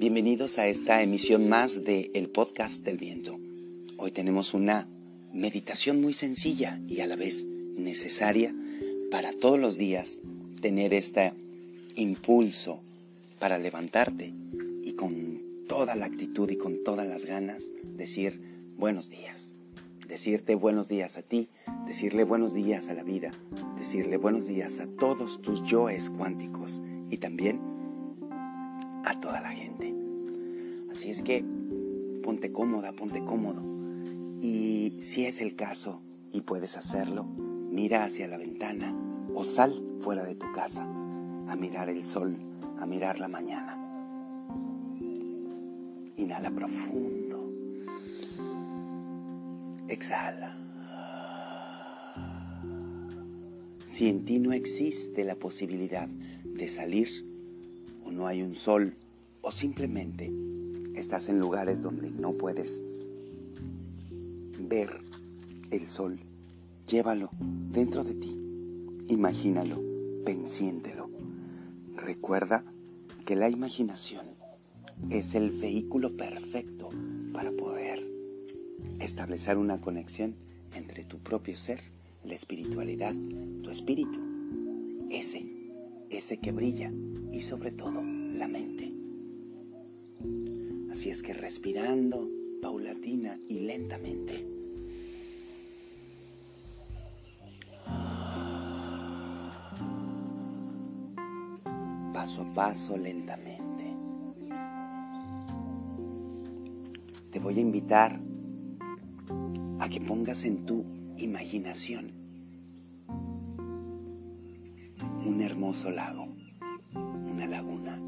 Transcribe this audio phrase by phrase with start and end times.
[0.00, 3.36] Bienvenidos a esta emisión más de el podcast del viento.
[3.98, 4.86] Hoy tenemos una
[5.34, 7.44] meditación muy sencilla y a la vez
[7.76, 8.50] necesaria
[9.10, 10.18] para todos los días
[10.62, 11.34] tener este
[11.96, 12.80] impulso
[13.40, 14.32] para levantarte
[14.86, 15.38] y con
[15.68, 17.64] toda la actitud y con todas las ganas
[17.98, 18.40] decir
[18.78, 19.52] buenos días.
[20.08, 21.46] Decirte buenos días a ti,
[21.86, 23.32] decirle buenos días a la vida,
[23.78, 27.60] decirle buenos días a todos tus yoes cuánticos y también
[29.04, 29.79] a toda la gente.
[31.00, 31.42] Así es que
[32.22, 33.62] ponte cómoda, ponte cómodo.
[34.42, 35.98] Y si es el caso
[36.30, 37.24] y puedes hacerlo,
[37.72, 38.94] mira hacia la ventana
[39.34, 42.36] o sal fuera de tu casa a mirar el sol,
[42.80, 43.78] a mirar la mañana.
[46.18, 47.48] Inhala profundo.
[49.88, 50.54] Exhala.
[53.86, 57.08] Si en ti no existe la posibilidad de salir
[58.04, 58.92] o no hay un sol
[59.40, 60.49] o simplemente
[61.00, 62.82] estás en lugares donde no puedes
[64.68, 64.90] ver
[65.70, 66.18] el sol,
[66.86, 67.30] llévalo
[67.72, 68.36] dentro de ti,
[69.08, 69.78] imagínalo,
[70.24, 71.08] pensiéntelo.
[71.96, 72.62] Recuerda
[73.26, 74.24] que la imaginación
[75.10, 76.90] es el vehículo perfecto
[77.32, 78.00] para poder
[79.00, 80.34] establecer una conexión
[80.74, 81.80] entre tu propio ser,
[82.24, 83.14] la espiritualidad,
[83.62, 84.18] tu espíritu,
[85.10, 85.44] ese,
[86.10, 86.90] ese que brilla
[87.32, 88.89] y sobre todo la mente.
[91.00, 92.28] Así es que respirando
[92.60, 94.44] paulatina y lentamente.
[102.12, 103.94] Paso a paso lentamente.
[107.32, 108.20] Te voy a invitar
[109.78, 110.84] a que pongas en tu
[111.16, 112.10] imaginación
[115.24, 116.28] un hermoso lago,
[116.92, 117.98] una laguna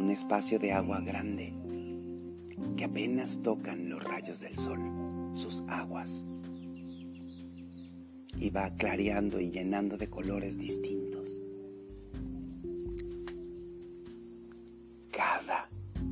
[0.00, 1.52] un espacio de agua grande
[2.76, 4.78] que apenas tocan los rayos del sol,
[5.36, 6.24] sus aguas,
[8.38, 11.42] y va clareando y llenando de colores distintos.
[15.10, 15.68] Cada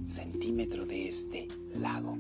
[0.06, 2.19] centímetro de este lago.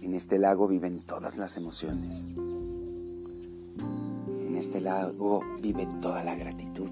[0.00, 2.24] En este lago viven todas las emociones.
[4.26, 6.88] En este lago vive toda la gratitud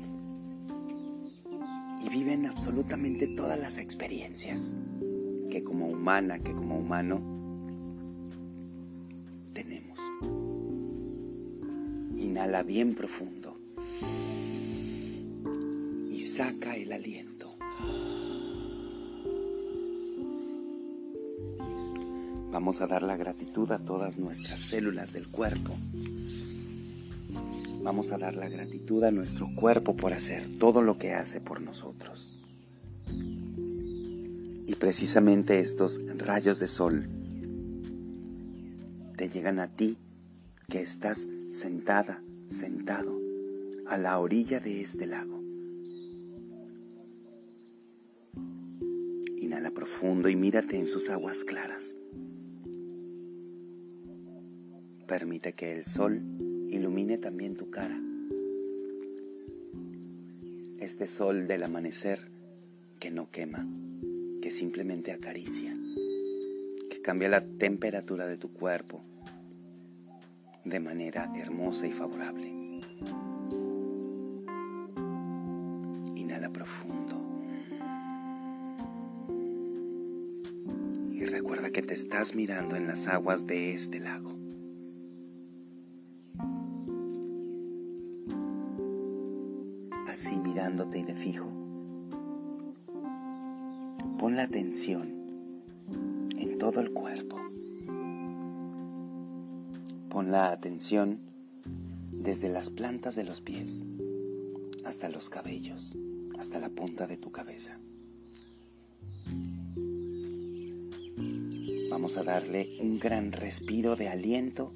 [2.02, 4.72] y viven absolutamente todas las experiencias
[5.50, 7.20] que como humana, que como humano
[9.52, 9.98] tenemos.
[12.16, 13.56] Inhala bien profundo
[16.10, 17.54] y saca el aliento.
[22.52, 25.76] Vamos a dar la gratitud a todas nuestras células del cuerpo
[27.82, 31.60] vamos a dar la gratitud a nuestro cuerpo por hacer todo lo que hace por
[31.60, 32.36] nosotros.
[34.66, 37.08] Y precisamente estos rayos de sol
[39.16, 39.96] te llegan a ti
[40.68, 43.12] que estás sentada, sentado
[43.88, 45.40] a la orilla de este lago.
[49.40, 51.94] Inhala profundo y mírate en sus aguas claras.
[55.08, 56.22] Permite que el sol
[56.70, 57.98] ilumine también tu cara.
[60.78, 62.20] Este sol del amanecer
[63.00, 63.66] que no quema,
[64.42, 65.74] que simplemente acaricia,
[66.90, 69.02] que cambia la temperatura de tu cuerpo
[70.64, 72.48] de manera hermosa y favorable.
[76.14, 77.16] Inhala profundo.
[81.12, 84.29] Y recuerda que te estás mirando en las aguas de este lago.
[94.72, 97.36] En todo el cuerpo.
[100.08, 101.18] Pon la atención
[102.12, 103.82] desde las plantas de los pies
[104.84, 105.96] hasta los cabellos,
[106.38, 107.80] hasta la punta de tu cabeza.
[111.90, 114.72] Vamos a darle un gran respiro de aliento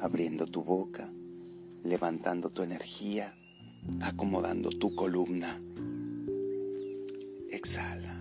[0.00, 1.10] abriendo tu boca,
[1.82, 3.34] levantando tu energía,
[4.00, 5.60] acomodando tu columna.
[7.50, 8.14] Exhala.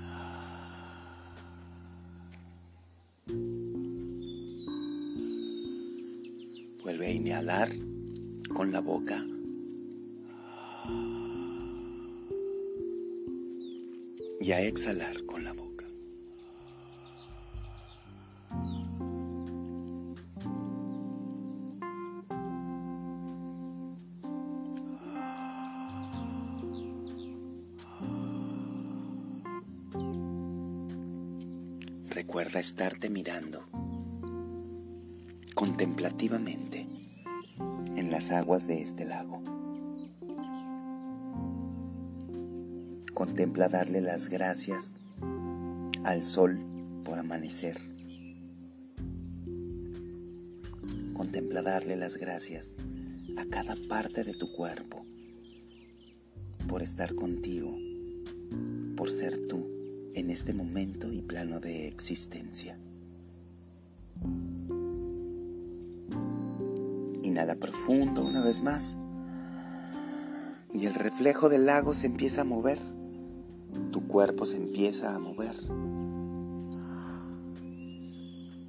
[6.83, 7.69] Vuelve a inhalar
[8.53, 9.23] con la boca.
[14.41, 15.25] Y a exhalar
[32.15, 33.62] recuerda estarte mirando
[35.53, 36.88] contemplativamente
[37.97, 39.44] en las aguas de este lago.
[43.13, 44.95] Contempla darle las gracias
[46.06, 46.57] al sol
[47.03, 47.77] por amanecer.
[51.13, 52.75] Contempla darle las gracias
[53.35, 55.06] a cada parte de tu cuerpo
[56.69, 57.77] por estar contigo,
[58.95, 59.75] por ser tú
[60.15, 62.77] en este momento y plano de existencia.
[67.21, 68.97] Inhala profundo una vez más.
[70.73, 72.79] Y el reflejo del lago se empieza a mover,
[73.91, 75.56] tu cuerpo se empieza a mover,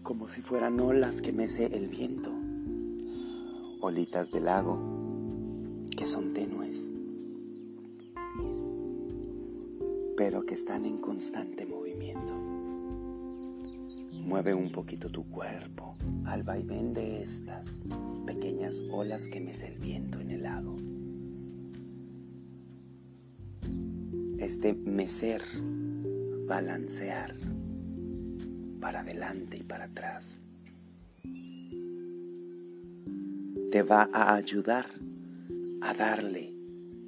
[0.03, 2.31] como si fueran olas que mece el viento,
[3.81, 4.81] olitas del lago
[5.97, 6.96] que son tenues
[10.17, 12.33] pero que están en constante movimiento.
[14.23, 17.79] Mueve un poquito tu cuerpo al vaivén de estas
[18.27, 20.77] pequeñas olas que mece el viento en el lago.
[24.39, 25.43] Este mecer,
[26.49, 27.35] balancear
[28.81, 30.39] para adelante y para atrás,
[33.71, 34.87] te va a ayudar
[35.83, 36.53] a darle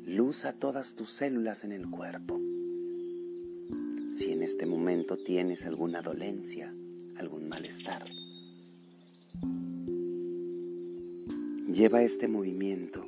[0.07, 2.39] luz a todas tus células en el cuerpo
[4.49, 6.73] este momento tienes alguna dolencia,
[7.19, 8.03] algún malestar.
[11.71, 13.05] Lleva este movimiento,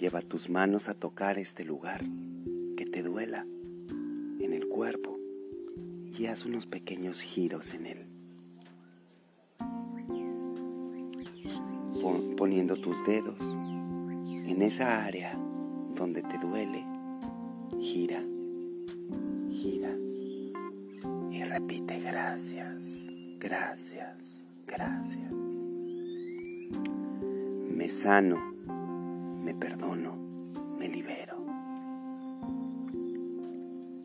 [0.00, 2.02] lleva tus manos a tocar este lugar
[2.78, 3.44] que te duela
[4.40, 5.14] en el cuerpo
[6.18, 7.98] y haz unos pequeños giros en él.
[12.38, 15.34] Poniendo tus dedos en esa área
[15.94, 16.82] donde te duele,
[17.82, 18.24] gira
[21.54, 22.82] repite gracias,
[23.38, 25.32] gracias, gracias.
[27.70, 28.38] Me sano,
[29.44, 30.16] me perdono,
[30.80, 31.36] me libero.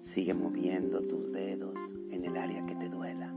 [0.03, 1.73] Sigue moviendo tus dedos
[2.11, 3.33] en el área que te duela,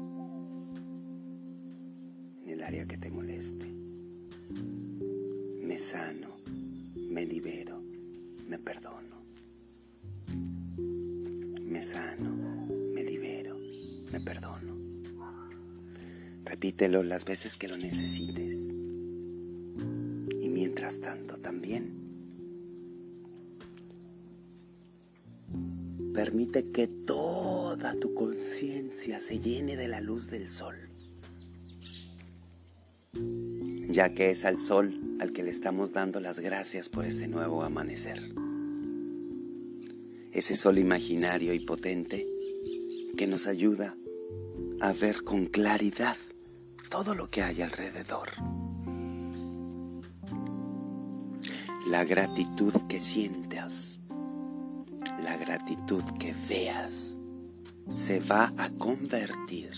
[2.44, 3.67] en el área que te moleste.
[5.64, 6.29] Me sano,
[7.09, 7.81] me libero,
[8.47, 9.17] me perdono.
[11.67, 12.41] Me sano,
[14.12, 14.76] me perdono.
[16.44, 18.69] Repítelo las veces que lo necesites.
[20.41, 21.91] Y mientras tanto también,
[26.14, 30.76] permite que toda tu conciencia se llene de la luz del sol,
[33.88, 37.62] ya que es al sol al que le estamos dando las gracias por este nuevo
[37.62, 38.20] amanecer.
[40.32, 42.26] Ese sol imaginario y potente
[43.17, 43.94] que nos ayuda
[44.82, 46.17] a ver con claridad
[46.90, 48.31] todo lo que hay alrededor.
[51.87, 54.00] La gratitud que sientas,
[55.23, 57.14] la gratitud que veas,
[57.95, 59.71] se va a convertir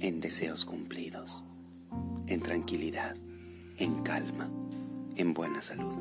[0.00, 1.44] en deseos cumplidos,
[2.26, 3.14] en tranquilidad,
[3.78, 4.48] en calma,
[5.14, 5.94] en buena salud.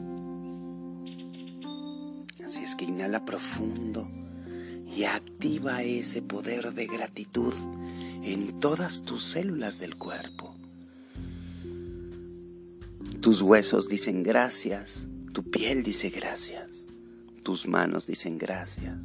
[2.43, 4.07] Así es que inhala profundo
[4.95, 7.53] y activa ese poder de gratitud
[8.23, 10.53] en todas tus células del cuerpo.
[13.21, 16.87] Tus huesos dicen gracias, tu piel dice gracias,
[17.43, 18.99] tus manos dicen gracias.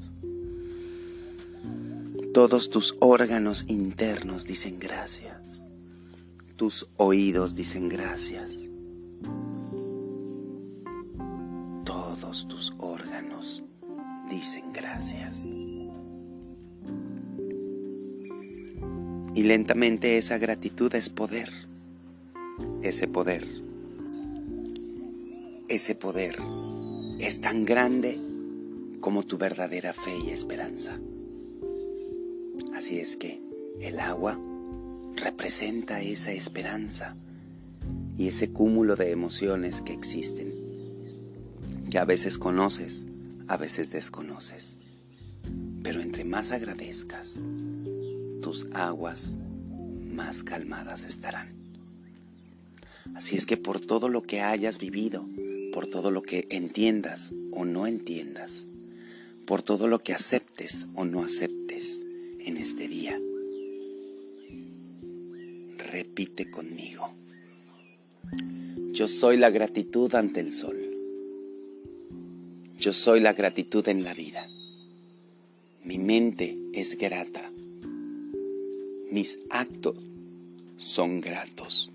[2.34, 5.62] Todos tus órganos internos dicen gracias.
[6.56, 8.68] Tus oídos dicen gracias.
[11.84, 13.62] Todos tus órganos
[14.30, 15.46] dicen gracias.
[19.38, 21.48] Y lentamente esa gratitud es poder.
[22.82, 23.46] Ese poder.
[25.68, 26.34] Ese poder
[27.20, 28.18] es tan grande
[28.98, 30.98] como tu verdadera fe y esperanza.
[32.74, 33.40] Así es que
[33.80, 34.36] el agua
[35.14, 37.14] representa esa esperanza
[38.18, 40.52] y ese cúmulo de emociones que existen,
[41.92, 43.04] que a veces conoces,
[43.46, 44.74] a veces desconoces.
[45.84, 47.40] Pero entre más agradezcas,
[48.42, 49.32] tus aguas
[50.12, 51.48] más calmadas estarán.
[53.14, 55.24] Así es que por todo lo que hayas vivido,
[55.72, 58.66] por todo lo que entiendas o no entiendas,
[59.46, 62.04] por todo lo que aceptes o no aceptes
[62.40, 63.18] en este día,
[65.90, 67.08] repite conmigo.
[68.92, 70.76] Yo soy la gratitud ante el sol.
[72.78, 74.46] Yo soy la gratitud en la vida.
[75.84, 77.50] Mi mente es grata.
[79.10, 79.96] Mis actos
[80.76, 81.90] son gratos.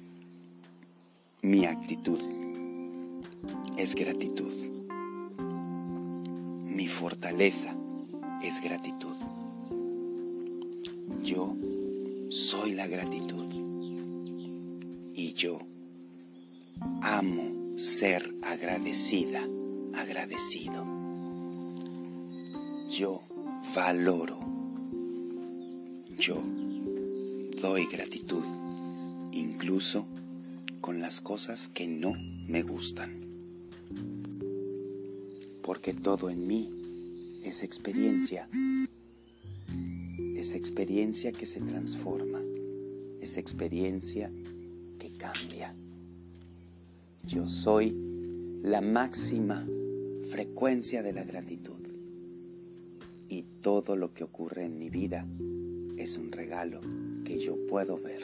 [1.44, 2.20] Mi actitud
[3.78, 4.52] es gratitud.
[6.66, 7.76] Mi fortaleza
[8.42, 9.16] es gratitud.
[11.24, 11.56] Yo
[12.32, 13.46] soy la gratitud.
[15.14, 15.60] Y yo
[17.04, 19.42] amo ser agradecida,
[19.94, 20.84] agradecido.
[22.90, 23.22] Yo
[23.76, 24.40] valoro.
[26.18, 26.63] Yo
[27.64, 28.44] doy gratitud,
[29.32, 30.06] incluso
[30.82, 32.14] con las cosas que no
[32.50, 33.10] me gustan.
[35.64, 36.70] Porque todo en mí
[37.46, 38.50] es experiencia.
[40.36, 42.42] Es experiencia que se transforma.
[43.22, 44.30] Es experiencia
[45.00, 45.74] que cambia.
[47.26, 47.94] Yo soy
[48.62, 49.66] la máxima
[50.32, 51.82] frecuencia de la gratitud.
[53.30, 55.26] Y todo lo que ocurre en mi vida
[55.98, 56.82] es un regalo
[57.34, 58.24] que yo puedo ver,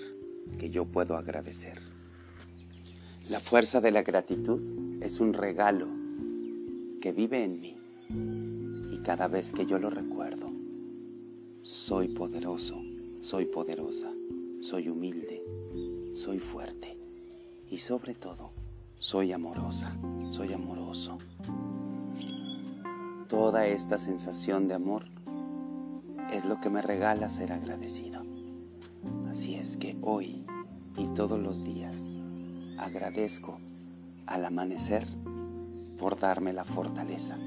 [0.59, 1.79] que yo puedo agradecer.
[3.27, 5.87] La fuerza de la gratitud es un regalo
[7.01, 7.75] que vive en mí
[8.93, 10.47] y cada vez que yo lo recuerdo,
[11.63, 12.79] soy poderoso,
[13.21, 14.11] soy poderosa,
[14.61, 15.41] soy humilde,
[16.13, 16.95] soy fuerte
[17.71, 18.51] y sobre todo
[18.99, 19.91] soy amorosa,
[20.29, 21.17] soy amoroso.
[23.27, 25.01] Toda esta sensación de amor
[26.31, 28.38] es lo que me regala ser agradecido.
[29.29, 30.43] Así es que hoy
[30.97, 31.95] y todos los días
[32.79, 33.59] agradezco
[34.25, 35.05] al amanecer
[35.99, 37.37] por darme la fortaleza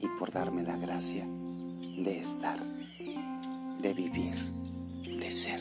[0.00, 2.58] y por darme la gracia de estar,
[3.82, 4.34] de vivir,
[5.04, 5.60] de ser.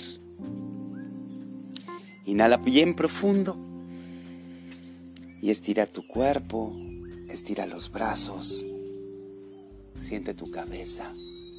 [2.26, 3.58] Inhala bien profundo
[5.42, 6.74] y estira tu cuerpo,
[7.28, 8.64] estira los brazos,
[9.98, 11.12] siente tu cabeza,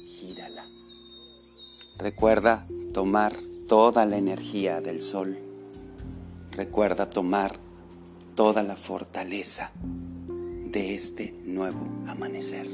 [0.07, 0.65] gírala.
[1.99, 3.35] Recuerda tomar
[3.67, 5.37] toda la energía del sol
[6.55, 7.57] Recuerda tomar
[8.35, 9.71] toda la fortaleza
[10.71, 12.65] de este nuevo amanecer.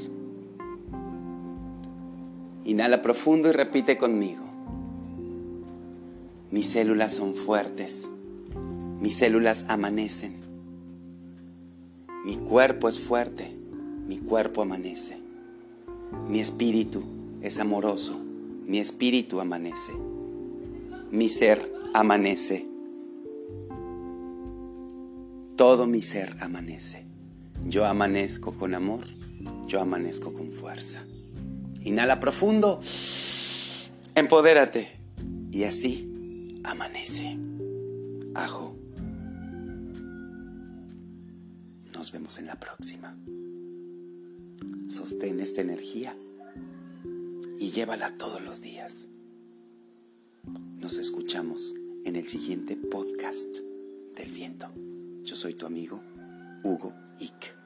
[2.64, 4.44] Inhala profundo y repite conmigo.
[6.52, 8.08] Mis células son fuertes.
[9.00, 10.36] Mis células amanecen.
[12.24, 13.52] Mi cuerpo es fuerte.
[14.06, 15.18] Mi cuerpo amanece.
[16.28, 17.02] Mi espíritu
[17.42, 18.16] es amoroso.
[18.64, 19.90] Mi espíritu amanece.
[21.12, 22.72] Mi ser amanece
[25.62, 27.04] todo mi ser amanece.
[27.68, 29.06] Yo amanezco con amor,
[29.68, 31.04] yo amanezco con fuerza.
[31.84, 32.80] Inhala profundo,
[34.16, 34.90] empodérate
[35.52, 37.38] y así amanece.
[38.34, 38.74] Ajo.
[41.94, 43.14] Nos vemos en la próxima.
[44.88, 46.16] Sostén esta energía
[47.60, 49.06] y llévala todos los días.
[50.82, 53.58] Nos escuchamos en el siguiente podcast
[54.16, 54.66] del viento.
[55.22, 56.00] Yo soy tu amigo
[56.64, 57.61] Hugo Ick.